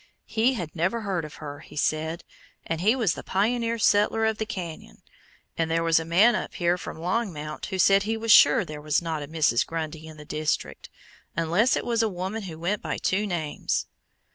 He 0.25 0.55
had 0.55 0.75
never 0.75 1.01
heard 1.01 1.25
of 1.25 1.35
her, 1.35 1.59
he 1.59 1.75
said, 1.75 2.23
and 2.65 2.81
he 2.81 2.95
was 2.95 3.13
the 3.13 3.21
pioneer 3.23 3.77
settler 3.77 4.25
of 4.25 4.39
the 4.39 4.47
canyon, 4.47 5.03
and 5.59 5.69
there 5.69 5.83
was 5.83 5.99
a 5.99 6.05
man 6.05 6.33
up 6.33 6.55
here 6.55 6.75
from 6.75 6.97
Longmount 6.97 7.67
who 7.67 7.77
said 7.77 8.01
he 8.01 8.17
was 8.17 8.31
sure 8.31 8.65
there 8.65 8.81
was 8.81 8.99
not 8.99 9.21
a 9.21 9.27
Mrs. 9.27 9.63
Grundy 9.63 10.07
in 10.07 10.17
the 10.17 10.25
district, 10.25 10.89
unless 11.37 11.75
it 11.75 11.85
was 11.85 12.01
a 12.01 12.09
woman 12.09 12.41
who 12.41 12.57
went 12.57 12.81
by 12.81 12.97
two 12.97 13.27
names! 13.27 13.85